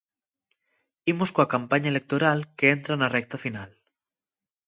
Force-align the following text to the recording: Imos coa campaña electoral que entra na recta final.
Imos 1.11 1.29
coa 1.35 1.51
campaña 1.53 1.91
electoral 1.93 2.39
que 2.57 2.65
entra 2.75 2.93
na 2.97 3.11
recta 3.17 3.37
final. 3.45 3.69